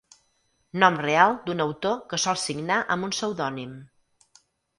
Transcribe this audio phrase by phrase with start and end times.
[0.83, 3.79] Nom real d'un autor que sol signar amb un pseudònim.